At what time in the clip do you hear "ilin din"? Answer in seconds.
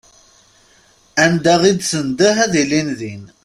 2.61-3.23